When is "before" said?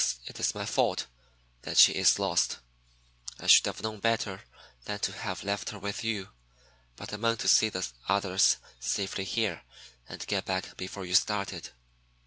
10.75-11.05